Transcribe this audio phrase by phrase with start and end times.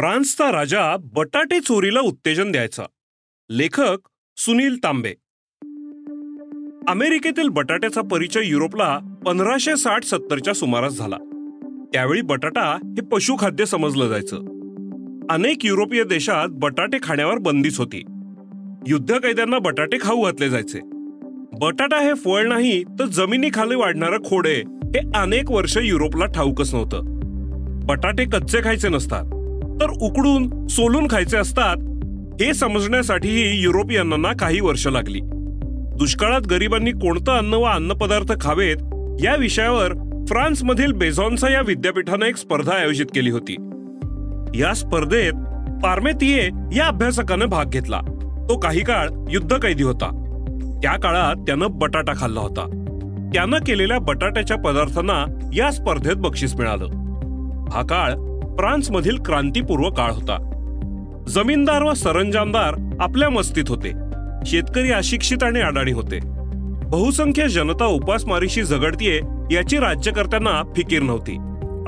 [0.00, 2.82] फ्रान्सचा राजा बटाटे चोरीला उत्तेजन द्यायचा.
[3.50, 3.98] लेखक
[4.36, 5.10] सुनील तांबे.
[6.88, 11.16] अमेरिकेतील बटाट्याचा परिचय युरोपला पंधराशे साठ सत्तरच्या सुमारास झाला.
[11.92, 14.36] त्यावेळी बटाटा हे पशुखाद्य समजलं जायचं.
[15.30, 17.98] अनेक युरोपीय देशात बटाटे खाण्यावर बंदीच होती.
[18.86, 20.80] युद्ध कैद्यांना बटाटे खाऊ घातले जायचे.
[21.60, 27.00] बटाटा हे फळ नाही तर जमिनीखाली वाढणारं खोडे हे अनेक वर्ष युरोपला ठाऊकच नव्हतं.
[27.86, 29.39] बटाटे कच्चे खायचे नसतात.
[29.80, 31.76] तर उकडून सोलून खायचे असतात
[32.42, 35.20] हे समजण्यासाठीही युरोपियनांना काही वर्ष लागली.
[35.98, 38.76] दुष्काळात गरिबांनी कोणतं अन्न व अन्नपदार्थ खावेत
[39.24, 39.92] या विषयावर
[40.28, 43.52] फ्रान्समधील बेझॉन्सा या विद्यापीठानं एक स्पर्धा आयोजित केली होती.
[44.60, 45.32] या स्पर्धेत
[45.82, 48.00] पार्मेतिये या अभ्यासकानं भाग घेतला.
[48.48, 50.16] तो काही काळ युद्ध कैदी होता.
[50.82, 52.66] त्या काळात त्यानं बटाटा खाल्ला होता.
[53.34, 56.84] त्यानं केलेल्या बटाट्याच्या पदार्थांना या स्पर्धेत बक्षीस मिळालं.
[57.72, 60.46] हा काळ फ्रान्समधील क्रांतीपूर्व काळ होता.
[61.28, 63.92] जमीनदार व सरंजामदार आपल्या मस्तीत होते.
[64.46, 66.18] शेतकरी अशिक्षित आणि अडाणी होते.
[66.88, 69.20] बहुसंख्य जनता उपासमारीशी झगडतीये
[69.54, 71.36] याची राज्यकर्त्यांना फिकीर नव्हती.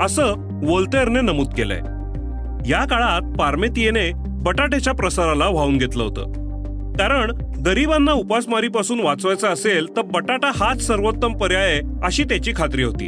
[0.05, 1.79] असं वोल्तेअरने नमूद केलंय.
[2.69, 6.31] या काळात पारमेतियेने बटाट्याच्या प्रसाराला वाहून घेतलं होतं.
[6.93, 7.31] कारण
[7.65, 13.05] गरिबांना उपासमारीपासून वाचवायचं असेल तर बटाटा हाच सर्वोत्तम पर्याय अशी त्याची खात्री होती.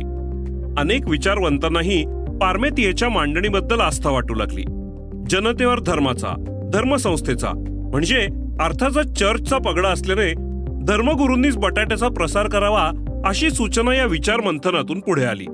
[0.77, 2.05] अनेक विचारवंतांनाही
[2.41, 4.63] पारमेतियेच्या मांडणीबद्दल आस्था वाटू लागली.
[5.29, 7.49] जनतेवर धर्माचा धर्मसंस्थेचा
[7.91, 8.27] म्हणजे
[8.59, 10.33] अर्थाचा चर्चचा पगडा असल्याने
[10.85, 12.91] धर्मगुरूंनीच बटाट्याचा प्रसार करावा
[13.25, 15.45] अशी सूचना या विचार मंथनातून पुढे आली.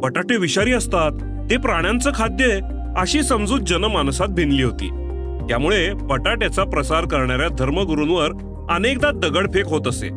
[0.00, 1.10] बटाटे विषारी असतात
[1.50, 2.58] ते प्राण्यांचं खाद्य
[2.96, 4.88] अशी समजूत जनमानसात भिनली होती.
[5.48, 8.30] त्यामुळे बटाट्याचा प्रसार करणाऱ्या धर्मगुरूंवर
[8.70, 10.08] अनेकदा दगडफेक होत असे.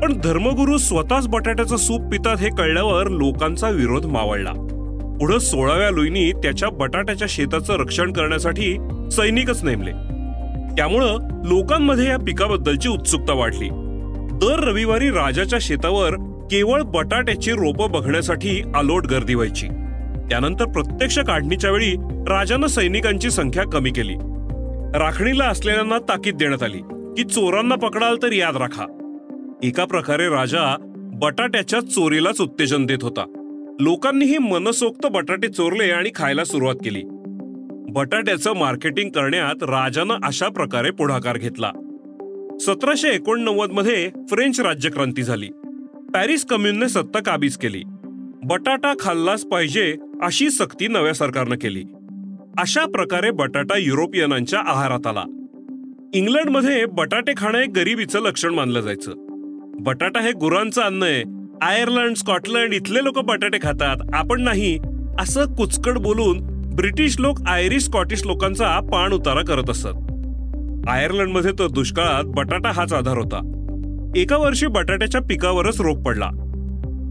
[0.00, 4.52] पण धर्मगुरू स्वतःच बटाट्याचं सूप पितात हे कळल्यावर लोकांचा विरोध मावळला.
[5.20, 8.76] पुढं सोळाव्या लुईनी त्याच्या बटाट्याच्या शेताचं रक्षण करण्यासाठी
[9.12, 9.90] सैनिकच नेमले.
[10.76, 13.68] त्यामुळं लोकांमध्ये या पिकाबद्दलची उत्सुकता वाढली.
[14.32, 16.10] दर रविवारी राजाच्या शेतावर
[16.50, 19.66] केवळ बटाट्याची रोपं बघण्यासाठी आलोट गर्दी व्हायची.
[20.30, 21.94] त्यानंतर प्रत्यक्ष काढणीच्या वेळी
[22.28, 24.14] राजानं सैनिकांची संख्या कमी केली.
[24.98, 26.78] राखणीला असलेल्यांना ताकीद देण्यात आली
[27.16, 28.84] की चोरांना पकडाल तर याद राखा.
[29.62, 33.37] एका प्रकारे राजा बटाट्याच्या चोरीलाच उत्तेजन देत होता.
[33.80, 37.02] लोकांनीही मनसोक्त बटाटे चोरले आणि खायला सुरुवात केली.
[37.92, 41.70] बटाट्याचं मार्केटिंग करण्यात राजानं अशा प्रकारे पुढाकार घेतला.
[42.60, 45.48] सतराशे एकोणनव्वदमध्ये फ्रेंच राज्यक्रांती झाली.
[46.14, 47.82] पॅरिस कम्युनने सत्ता काबीज केली.
[48.44, 51.84] बटाटा खाल्लाच पाहिजे अशी सक्ती नव्या सरकारनं केली.
[52.58, 55.24] अशा प्रकारे बटाटा युरोपियनांच्या आहारात आला.
[56.14, 59.12] इंग्लंडमध्ये बटाटे खाणं हे गरिबीचं लक्षण मानलं जायचं.
[59.80, 61.37] बटाटा हे गुरांचं अन्न आहे.
[61.62, 63.96] आयर्लंड स्कॉटलंड इथले लोक बटाटे खातात.
[64.14, 64.78] आपण नाही.
[65.20, 66.38] असं कुचकड बोलून
[66.76, 69.88] ब्रिटिश लोक आयरिश स्कॉटिश लोकांचा पाण उतारा करत असत.
[70.88, 73.36] आयर्लंडमध्ये तर दुष्काळात बटाटा हाच आधार होता.
[74.16, 76.30] एका वर्षी बटाट्याच्या पिकावरच रोग पडला.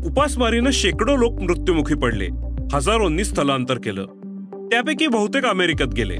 [0.06, 2.28] उपासमारीनं शेकडो लोक मृत्युमुखी पडले.
[2.74, 4.06] हजारोंनी स्थलांतर केलं.
[4.72, 6.16] त्यापैकी बहुतेक अमेरिकेत गेले.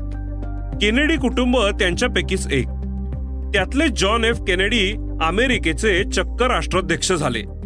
[0.82, 2.66] केनेडी कुटुंब त्यांच्यापैकीच एक.
[3.54, 7.57] त्यातले जॉन एफ केनेडी अमेरिकेचे चक्क राष्ट्राध्यक्ष झाले.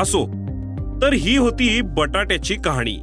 [0.00, 0.26] असो.
[1.02, 2.98] तर ही होती बटाट्याची कहाणी.